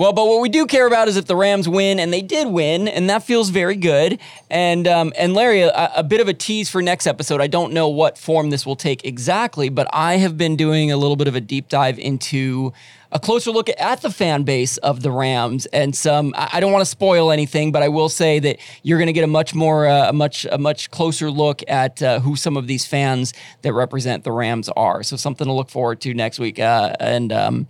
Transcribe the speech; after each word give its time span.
Well, 0.00 0.14
but 0.14 0.28
what 0.28 0.40
we 0.40 0.48
do 0.48 0.64
care 0.64 0.86
about 0.86 1.08
is 1.08 1.18
if 1.18 1.26
the 1.26 1.36
Rams 1.36 1.68
win, 1.68 2.00
and 2.00 2.10
they 2.10 2.22
did 2.22 2.48
win, 2.48 2.88
and 2.88 3.10
that 3.10 3.22
feels 3.22 3.50
very 3.50 3.76
good. 3.76 4.18
And 4.48 4.88
um, 4.88 5.12
and 5.14 5.34
Larry, 5.34 5.60
a, 5.60 5.92
a, 5.94 6.02
bit 6.02 6.22
of 6.22 6.28
a 6.28 6.32
tease 6.32 6.70
for 6.70 6.80
next 6.80 7.06
episode. 7.06 7.42
I 7.42 7.48
don't 7.48 7.74
know 7.74 7.86
what 7.86 8.16
form 8.16 8.48
this 8.48 8.64
will 8.64 8.76
take 8.76 9.04
exactly, 9.04 9.68
but 9.68 9.86
I 9.92 10.14
have 10.14 10.38
been 10.38 10.56
doing 10.56 10.90
a 10.90 10.96
little 10.96 11.16
bit 11.16 11.28
of 11.28 11.34
a 11.34 11.40
deep 11.42 11.68
dive 11.68 11.98
into 11.98 12.72
a 13.12 13.18
closer 13.18 13.50
look 13.50 13.68
at 13.78 14.00
the 14.00 14.10
fan 14.10 14.44
base 14.44 14.78
of 14.78 15.02
the 15.02 15.10
Rams 15.10 15.66
and 15.66 15.94
some. 15.94 16.32
I 16.34 16.60
don't 16.60 16.72
want 16.72 16.80
to 16.80 16.90
spoil 16.90 17.30
anything, 17.30 17.70
but 17.70 17.82
I 17.82 17.88
will 17.88 18.08
say 18.08 18.38
that 18.38 18.56
you're 18.82 18.96
going 18.96 19.08
to 19.08 19.12
get 19.12 19.24
a 19.24 19.26
much 19.26 19.54
more, 19.54 19.86
uh, 19.86 20.08
a 20.08 20.14
much, 20.14 20.46
a 20.50 20.56
much 20.56 20.90
closer 20.90 21.30
look 21.30 21.62
at 21.68 22.02
uh, 22.02 22.20
who 22.20 22.36
some 22.36 22.56
of 22.56 22.66
these 22.66 22.86
fans 22.86 23.34
that 23.60 23.74
represent 23.74 24.24
the 24.24 24.32
Rams 24.32 24.70
are. 24.70 25.02
So 25.02 25.18
something 25.18 25.46
to 25.46 25.52
look 25.52 25.68
forward 25.68 26.00
to 26.00 26.14
next 26.14 26.38
week. 26.38 26.58
Uh, 26.58 26.94
and 26.98 27.32
um, 27.34 27.66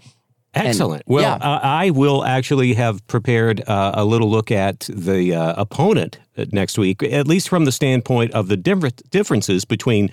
Excellent. 0.54 1.04
And, 1.06 1.14
well, 1.14 1.38
yeah. 1.38 1.46
uh, 1.46 1.60
I 1.62 1.90
will 1.90 2.24
actually 2.24 2.74
have 2.74 3.06
prepared 3.06 3.62
uh, 3.68 3.92
a 3.94 4.04
little 4.04 4.28
look 4.28 4.50
at 4.50 4.88
the 4.92 5.34
uh, 5.34 5.54
opponent 5.56 6.18
uh, 6.36 6.46
next 6.52 6.76
week, 6.76 7.02
at 7.02 7.28
least 7.28 7.48
from 7.48 7.64
the 7.64 7.72
standpoint 7.72 8.32
of 8.32 8.48
the 8.48 8.56
different 8.56 9.08
differences 9.10 9.64
between 9.64 10.10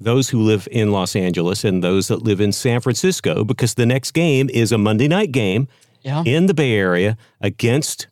those 0.00 0.28
who 0.28 0.40
live 0.40 0.68
in 0.70 0.92
Los 0.92 1.16
Angeles 1.16 1.64
and 1.64 1.82
those 1.82 2.08
that 2.08 2.22
live 2.22 2.40
in 2.40 2.52
San 2.52 2.80
Francisco, 2.80 3.44
because 3.44 3.74
the 3.74 3.86
next 3.86 4.12
game 4.12 4.48
is 4.50 4.72
a 4.72 4.78
Monday 4.78 5.08
night 5.08 5.32
game 5.32 5.68
yeah. 6.02 6.22
in 6.24 6.46
the 6.46 6.54
Bay 6.54 6.74
Area 6.74 7.16
against 7.40 8.06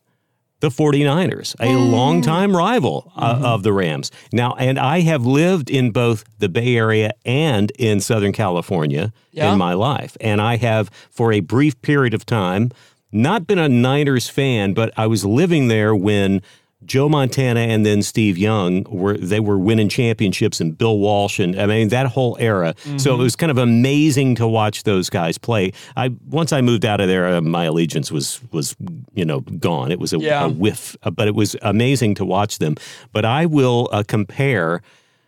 the 0.61 0.69
49ers, 0.69 1.55
a 1.59 1.75
longtime 1.75 2.57
rival 2.57 3.13
uh, 3.17 3.35
mm-hmm. 3.35 3.45
of 3.45 3.63
the 3.63 3.73
Rams. 3.73 4.11
Now, 4.33 4.55
and 4.59 4.79
I 4.79 5.01
have 5.01 5.25
lived 5.25 5.71
in 5.71 5.91
both 5.91 6.25
the 6.39 6.49
Bay 6.49 6.77
Area 6.77 7.13
and 7.25 7.73
in 7.79 8.01
Southern 8.01 8.33
California 8.33 9.13
yeah. 9.33 9.53
in 9.53 9.59
my 9.59 9.73
life. 9.73 10.17
And 10.21 10.41
I 10.41 10.57
have, 10.57 10.91
for 11.11 11.33
a 11.33 11.41
brief 11.41 11.81
period 11.83 12.15
of 12.15 12.27
time, 12.27 12.71
not 13.13 13.47
been 13.47 13.59
a 13.59 13.69
Niners 13.69 14.29
fan, 14.29 14.75
but 14.75 14.93
I 14.97 15.07
was 15.07 15.25
living 15.25 15.69
there 15.69 15.95
when 15.95 16.43
Joe 16.85 17.09
Montana 17.09 17.61
and 17.61 17.85
then 17.85 18.03
Steve 18.03 18.39
Young 18.39 18.85
were 18.85 19.17
they 19.17 19.41
were 19.41 19.59
winning 19.59 19.89
championships 19.89 20.61
and 20.61 20.77
Bill 20.77 20.99
Walsh 20.99 21.39
and 21.39 21.61
I 21.61 21.67
mean 21.67 21.89
that 21.89 22.07
whole 22.07 22.37
era. 22.41 22.75
Mm-hmm. 22.85 22.99
So 22.99 23.15
it 23.15 23.19
was 23.19 23.37
kind 23.37 23.51
of 23.51 23.59
amazing 23.59 24.35
to 24.37 24.49
watch 24.49 24.85
those 24.85 25.11
guys 25.11 25.37
play. 25.37 25.73
I 25.97 26.09
once 26.29 26.53
I 26.53 26.63
moved 26.63 26.85
out 26.85 27.01
of 27.01 27.09
there, 27.09 27.27
uh, 27.27 27.41
my 27.43 27.65
allegiance 27.65 28.11
was 28.11 28.41
was 28.51 28.77
you 29.15 29.25
know 29.25 29.41
gone. 29.41 29.93
It 29.93 29.99
was 29.99 30.13
a, 30.13 30.19
yeah. 30.19 30.47
a 30.47 30.49
whiff, 30.49 30.97
uh, 31.03 31.11
but 31.11 31.29
it 31.29 31.35
was 31.35 31.55
amazing 31.63 32.15
to 32.17 32.25
watch 32.25 32.59
them. 32.59 32.77
But 33.13 33.25
I 33.25 33.47
will 33.47 33.89
uh, 33.93 34.03
compare 34.07 34.81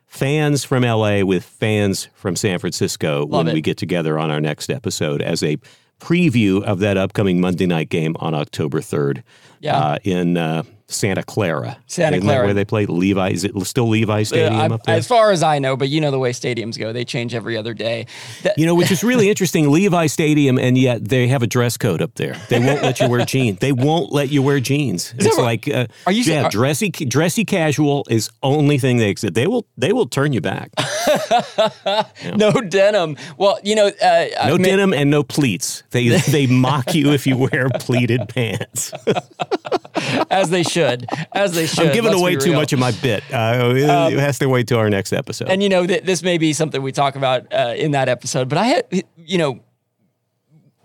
fans 0.06 0.64
from 0.64 0.82
LA 0.84 1.22
with 1.22 1.44
fans 1.44 2.08
from 2.14 2.36
San 2.36 2.58
Francisco 2.58 3.20
Love 3.20 3.30
when 3.30 3.48
it. 3.48 3.54
we 3.54 3.60
get 3.60 3.76
together 3.76 4.18
on 4.18 4.30
our 4.30 4.40
next 4.40 4.70
episode 4.70 5.20
as 5.20 5.42
a 5.42 5.58
preview 6.00 6.62
of 6.64 6.80
that 6.80 6.96
upcoming 6.96 7.40
Monday 7.40 7.66
night 7.66 7.88
game 7.88 8.16
on 8.18 8.34
October 8.34 8.80
3rd 8.80 9.22
yeah. 9.60 9.78
Uh, 9.78 9.98
in 10.02 10.36
uh, 10.36 10.64
Santa 10.92 11.22
Clara. 11.22 11.78
Santa 11.86 12.16
Isn't 12.16 12.26
Clara. 12.26 12.44
where 12.44 12.54
they 12.54 12.64
play 12.64 12.86
Levi. 12.86 13.30
Is 13.30 13.44
it 13.44 13.52
still 13.66 13.88
Levi 13.88 14.22
Stadium 14.22 14.72
uh, 14.72 14.74
up 14.76 14.82
there? 14.84 14.96
As 14.96 15.06
far 15.06 15.30
as 15.30 15.42
I 15.42 15.58
know, 15.58 15.76
but 15.76 15.88
you 15.88 16.00
know 16.00 16.10
the 16.10 16.18
way 16.18 16.32
stadiums 16.32 16.78
go. 16.78 16.92
They 16.92 17.04
change 17.04 17.34
every 17.34 17.56
other 17.56 17.74
day. 17.74 18.06
That, 18.42 18.58
you 18.58 18.66
know, 18.66 18.74
which 18.74 18.90
is 18.90 19.02
really 19.02 19.28
interesting. 19.32 19.70
Levi 19.70 20.06
Stadium, 20.06 20.58
and 20.58 20.76
yet 20.78 21.08
they 21.08 21.28
have 21.28 21.42
a 21.42 21.46
dress 21.46 21.76
code 21.76 22.02
up 22.02 22.14
there. 22.14 22.36
They 22.48 22.58
won't 22.58 22.82
let 22.82 23.00
you 23.00 23.08
wear 23.08 23.24
jeans. 23.24 23.58
They 23.58 23.72
won't 23.72 24.12
let 24.12 24.30
you 24.30 24.42
wear 24.42 24.60
jeans. 24.60 25.14
It's 25.18 25.38
like, 25.38 25.68
uh, 25.68 25.86
are 26.06 26.12
you 26.12 26.22
yeah, 26.22 26.44
are, 26.44 26.50
dressy, 26.50 26.90
dressy 26.90 27.44
casual 27.44 28.06
is 28.08 28.30
only 28.42 28.78
thing 28.78 28.98
they 28.98 29.10
accept. 29.10 29.34
They 29.34 29.46
will, 29.46 29.66
they 29.76 29.92
will 29.92 30.06
turn 30.06 30.32
you 30.32 30.40
back. 30.40 30.70
yeah. 31.86 32.04
No 32.36 32.52
denim. 32.52 33.16
Well, 33.36 33.58
you 33.62 33.74
know, 33.74 33.88
uh, 33.88 34.26
no 34.46 34.58
denim 34.58 34.92
and 34.92 35.10
no 35.10 35.22
pleats. 35.22 35.82
They, 35.90 36.08
they 36.08 36.46
mock 36.46 36.94
you 36.94 37.12
if 37.12 37.26
you 37.26 37.36
wear 37.36 37.68
pleated 37.70 38.28
pants. 38.28 38.92
As 40.30 40.50
they 40.50 40.62
should 40.62 41.06
as 41.34 41.54
they 41.54 41.66
should. 41.66 41.86
I'm 41.86 41.92
giving 41.92 42.14
away 42.14 42.36
too 42.36 42.52
much 42.52 42.72
of 42.72 42.78
my 42.78 42.92
bit. 42.92 43.22
Uh, 43.32 43.72
it 43.76 43.88
um, 43.88 44.12
has 44.14 44.38
to 44.38 44.46
wait 44.46 44.68
till 44.68 44.78
our 44.78 44.90
next 44.90 45.12
episode. 45.12 45.48
And 45.48 45.62
you 45.62 45.68
know, 45.68 45.86
th- 45.86 46.04
this 46.04 46.22
may 46.22 46.38
be 46.38 46.52
something 46.52 46.82
we 46.82 46.92
talk 46.92 47.16
about 47.16 47.52
uh, 47.52 47.74
in 47.76 47.92
that 47.92 48.08
episode. 48.08 48.48
But 48.48 48.58
I 48.58 48.66
had, 48.66 49.04
you 49.16 49.38
know, 49.38 49.60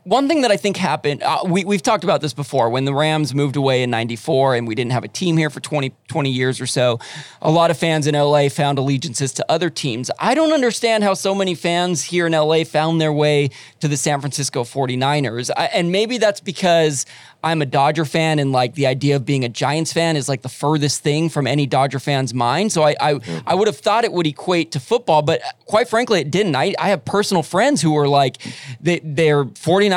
one 0.08 0.28
thing 0.30 0.42
that 0.42 0.52
I 0.52 0.58
think 0.58 0.78
happened, 0.78 1.22
uh, 1.22 1.40
we, 1.46 1.66
we've 1.66 1.82
talked 1.82 2.04
about 2.04 2.22
this 2.22 2.34
before, 2.34 2.70
when 2.70 2.86
the 2.86 2.94
Rams 2.94 3.36
moved 3.36 3.58
away 3.58 3.84
in 3.84 3.90
94 3.90 4.56
and 4.56 4.68
we 4.68 4.74
didn't 4.74 4.94
have 4.94 5.04
a 5.04 5.10
team 5.10 5.36
here 5.36 5.50
for 5.50 5.60
20, 5.60 5.94
20 6.08 6.30
years 6.30 6.62
or 6.62 6.66
so, 6.66 7.00
a 7.42 7.52
lot 7.52 7.72
of 7.72 7.78
fans 7.78 8.08
in 8.08 8.16
LA 8.16 8.48
found 8.48 8.78
allegiances 8.78 9.34
to 9.34 9.46
other 9.50 9.70
teams. 9.70 10.10
I 10.18 10.34
don't 10.34 10.54
understand 10.54 11.04
how 11.04 11.14
so 11.14 11.36
many 11.36 11.56
fans 11.56 12.04
here 12.04 12.28
in 12.28 12.34
LA 12.34 12.64
found 12.64 13.02
their 13.02 13.12
way 13.12 13.50
to 13.82 13.88
the 13.88 13.98
San 13.98 14.22
Francisco 14.22 14.64
49ers. 14.64 15.50
I, 15.56 15.66
and 15.66 15.92
maybe 15.92 16.18
that's 16.18 16.40
because 16.40 17.06
I'm 17.44 17.62
a 17.62 17.66
Dodger 17.66 18.06
fan 18.06 18.40
and 18.40 18.52
like 18.52 18.76
the 18.76 18.88
idea 18.88 19.16
of 19.16 19.26
being 19.26 19.44
a 19.44 19.50
Giants 19.50 19.94
fan 19.94 20.16
is 20.16 20.28
like 20.28 20.42
the 20.42 20.50
furthest 20.50 21.04
thing 21.04 21.30
from 21.30 21.48
any 21.48 21.66
Dodger 21.66 22.00
fan's 22.00 22.34
mind. 22.34 22.72
So 22.72 22.84
I 22.84 22.96
I. 23.00 23.20
I 23.46 23.56
would 23.56 23.68
have 23.68 23.78
thought 23.78 24.04
it 24.04 24.12
would 24.12 24.28
equate 24.28 24.72
to 24.74 24.80
football, 24.80 25.22
but 25.22 25.42
quite 25.66 25.88
frankly, 25.88 26.20
it 26.20 26.32
didn't. 26.32 26.56
I, 26.56 26.74
I 26.78 26.90
have 26.90 27.06
personal 27.06 27.44
friends 27.44 27.82
who 27.82 27.96
are 27.98 28.08
like 28.08 28.38
they, 28.82 29.00
they're 29.04 29.46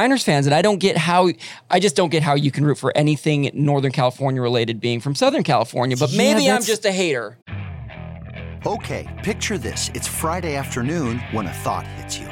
49ers 0.09 0.23
fans, 0.25 0.47
and 0.47 0.55
I 0.55 0.63
don't 0.63 0.79
get 0.79 0.97
how 0.97 1.31
I 1.71 1.81
just 1.81 1.97
don't 1.97 2.11
get 2.11 2.23
how 2.23 2.35
you 2.35 2.51
can 2.51 2.65
root 2.65 2.79
for 2.79 2.93
anything 2.97 3.51
Northern 3.55 3.93
California 3.93 4.41
related 4.41 4.81
being 4.81 5.01
from 5.01 5.15
Southern 5.15 5.43
California. 5.43 5.97
But 5.97 6.13
maybe 6.17 6.45
yeah, 6.45 6.57
I'm 6.57 6.63
just 6.63 6.85
a 6.85 6.93
hater. 6.93 7.37
Okay, 8.67 9.09
picture 9.25 9.57
this. 9.57 9.91
It's 9.95 10.07
Friday 10.07 10.55
afternoon 10.57 11.19
when 11.33 11.47
a 11.47 11.53
thought 11.53 11.87
hits 11.87 12.19
you. 12.19 12.27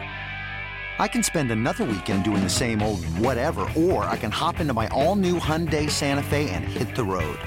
I 1.00 1.06
can 1.08 1.22
spend 1.22 1.50
another 1.50 1.84
weekend 1.84 2.24
doing 2.24 2.42
the 2.42 2.50
same 2.50 2.82
old 2.82 3.04
whatever, 3.04 3.70
or 3.76 4.04
I 4.04 4.16
can 4.16 4.30
hop 4.32 4.60
into 4.60 4.74
my 4.74 4.88
all-new 4.88 5.38
Hyundai 5.38 5.88
Santa 5.88 6.22
Fe 6.24 6.50
and 6.50 6.64
hit 6.64 6.96
the 6.96 7.04
road. 7.04 7.38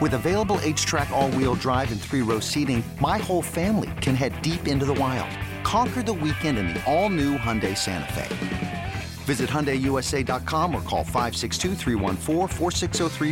With 0.00 0.14
available 0.14 0.58
H-Track 0.62 1.10
all-wheel 1.10 1.54
drive 1.54 1.92
and 1.92 2.00
three-row 2.00 2.40
seating, 2.40 2.82
my 3.00 3.18
whole 3.18 3.42
family 3.42 3.90
can 4.00 4.16
head 4.16 4.42
deep 4.42 4.66
into 4.66 4.84
the 4.84 4.94
wild. 4.94 5.30
Conquer 5.64 6.02
the 6.02 6.12
weekend 6.12 6.58
in 6.58 6.68
the 6.68 6.84
all-new 6.92 7.38
Hyundai 7.38 7.76
Santa 7.78 8.12
Fe. 8.12 8.57
Visit 9.28 9.50
HyundaiUSA.com 9.50 10.74
or 10.74 10.80
call 10.80 11.04
562 11.04 11.74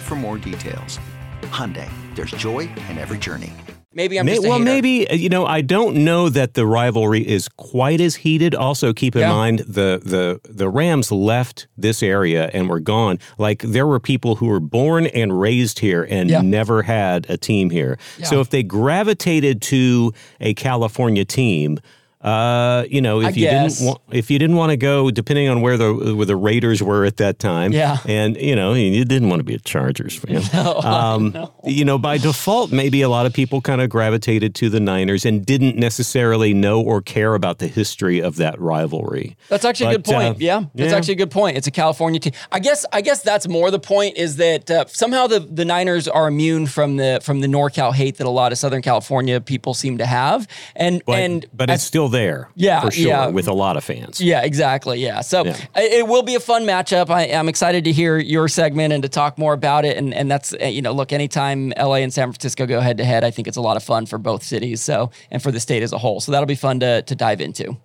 for 0.03 0.15
more 0.15 0.37
details. 0.37 1.01
Hyundai, 1.45 1.89
there's 2.15 2.33
joy 2.33 2.69
in 2.91 2.99
every 2.99 3.17
journey. 3.17 3.55
Maybe 3.95 4.21
I'm 4.21 4.27
just 4.27 4.43
well, 4.43 4.59
hater. 4.59 4.65
maybe 4.65 5.09
uh, 5.09 5.15
you 5.15 5.31
know 5.31 5.47
I 5.47 5.63
don't 5.63 6.05
know 6.05 6.29
that 6.29 6.53
the 6.53 6.67
rivalry 6.67 7.27
is 7.27 7.49
quite 7.49 7.99
as 8.03 8.17
heated. 8.17 8.55
Also, 8.55 8.93
keep 8.93 9.17
in 9.17 9.23
yeah. 9.23 9.31
mind 9.31 9.61
the 9.61 10.03
the 10.05 10.39
the 10.45 10.69
Rams 10.69 11.11
left 11.11 11.67
this 11.79 12.03
area 12.03 12.51
and 12.53 12.69
were 12.69 12.79
gone. 12.79 13.19
Like 13.39 13.63
there 13.63 13.87
were 13.87 13.99
people 13.99 14.35
who 14.35 14.49
were 14.49 14.61
born 14.61 15.07
and 15.07 15.41
raised 15.41 15.79
here 15.79 16.07
and 16.11 16.29
yeah. 16.29 16.43
never 16.43 16.83
had 16.83 17.25
a 17.31 17.39
team 17.39 17.71
here. 17.71 17.99
Yeah. 18.19 18.27
So 18.27 18.41
if 18.41 18.51
they 18.51 18.63
gravitated 18.63 19.63
to 19.63 20.13
a 20.43 20.53
California 20.53 21.25
team, 21.25 21.79
uh, 22.27 22.85
you 22.91 23.01
know, 23.01 23.21
if 23.21 23.27
I 23.27 23.31
you 23.31 23.35
guess. 23.47 23.79
didn't 23.79 23.87
want, 23.87 24.01
if 24.11 24.33
you 24.33 24.39
didn't 24.41 24.57
want 24.57 24.71
to 24.71 24.77
go, 24.77 25.13
depending 25.13 25.49
on 25.49 25.61
where 25.61 25.77
the 25.77 26.15
where 26.17 26.27
the 26.27 26.35
Raiders 26.35 26.83
were 26.83 27.05
at 27.05 27.19
that 27.19 27.39
time, 27.39 27.71
yeah, 27.73 27.99
and 28.05 28.37
you 28.37 28.57
know, 28.57 28.75
you 28.75 29.05
didn't 29.05 29.29
want 29.29 29.39
to 29.39 29.45
be 29.45 29.55
a 29.55 29.61
Chargers 29.61 30.17
fan. 30.17 30.43
No, 30.57 30.81
um, 30.81 31.31
no. 31.33 31.53
You 31.65 31.85
know, 31.85 31.99
by 31.99 32.17
default, 32.17 32.73
maybe 32.73 33.03
a 33.03 33.09
lot 33.09 33.27
of 33.27 33.35
people 33.35 33.61
kind 33.61 33.83
of 33.83 33.91
gravitated 33.91 34.55
to 34.57 34.71
the 34.71 34.81
Niners 34.81 35.27
and 35.27 35.45
didn't 35.45 35.77
necessarily 35.77 36.55
know 36.55 36.81
or 36.81 37.03
care 37.03 37.35
about 37.35 37.59
the 37.59 37.67
history 37.67 38.21
of 38.21 38.37
that 38.37 38.59
rivalry. 38.59 39.37
That's 39.49 39.65
actually 39.65 39.87
but, 39.87 39.95
a 39.95 39.99
good 39.99 40.05
point. 40.05 40.37
Uh, 40.37 40.39
yeah, 40.39 40.65
that's 40.75 40.93
yeah. 40.93 40.97
actually 40.97 41.13
a 41.13 41.19
good 41.19 41.31
point. 41.31 41.59
It's 41.59 41.67
a 41.67 41.71
California 41.71 42.21
team. 42.21 42.33
I 42.51 42.59
guess. 42.59 42.87
I 42.93 43.03
guess 43.03 43.23
that's 43.23 43.47
more 43.47 43.71
the 43.71 43.79
point 43.79 44.17
is 44.17 44.37
that 44.37 44.71
uh, 44.71 44.87
somehow 44.89 45.27
the 45.27 45.41
the 45.41 45.65
Niners 45.65 46.09
are 46.09 46.27
immune 46.27 46.67
from 46.67 46.97
the 46.97 47.21
from 47.23 47.41
the 47.41 47.49
NorCal 47.49 47.93
hate 47.93 48.17
that 48.17 48.27
a 48.27 48.31
lot 48.31 48.51
of 48.51 48.59
Southern 48.59 48.83
California 48.83 49.41
people 49.41 49.75
seem 49.75 49.99
to 49.99 50.07
have, 50.07 50.49
and 50.75 51.03
but, 51.07 51.19
and 51.19 51.47
but 51.53 51.71
it's 51.71 51.85
still 51.85 52.09
there. 52.09 52.16
Yeah, 52.55 52.81
for 52.81 52.91
sure, 52.91 53.07
yeah. 53.07 53.27
with 53.29 53.49
a 53.49 53.53
lot 53.53 53.77
of 53.77 53.85
fans. 53.85 54.21
Yeah, 54.21 54.43
exactly. 54.43 55.01
Yeah, 55.01 55.21
so 55.21 55.45
yeah. 55.45 55.57
it 55.77 56.07
will 56.07 56.23
be 56.23 56.35
a 56.35 56.41
fun 56.41 56.65
matchup. 56.65 57.11
I, 57.11 57.25
am 57.25 57.49
excited 57.49 57.85
to 57.85 57.93
hear 57.93 58.19
your 58.19 58.49
segment 58.49 58.93
and 58.93 59.03
to 59.03 59.09
talk 59.09 59.39
more 59.39 59.53
about 59.53 59.85
it. 59.85 59.97
And 59.97 60.13
and 60.15 60.31
that's 60.31 60.55
eh, 60.59 60.69
you 60.69 60.83
know, 60.83 60.93
look, 60.93 61.13
anytime 61.13 61.73
LA 61.77 61.97
and 61.97 62.13
San 62.13 62.29
Francisco 62.29 62.67
go 62.67 62.81
head 62.81 62.99
to 62.99 63.05
head, 63.05 63.25
I 63.25 63.31
think 63.31 63.49
it's 63.49 63.57
a 63.57 63.63
lot 63.63 63.77
of 63.77 63.83
fun 63.83 64.07
for 64.07 64.19
both 64.19 64.43
cities. 64.43 64.81
So 64.81 65.11
and 65.31 65.43
for 65.43 65.51
the 65.51 65.61
state 65.61 65.83
as 65.83 65.93
a 65.93 65.99
whole. 65.99 66.21
So 66.21 66.33
that'll 66.33 66.47
be 66.47 66.55
fun 66.55 66.81
to 66.81 67.03
to 67.03 67.15
dive 67.15 67.41
into. 67.41 67.77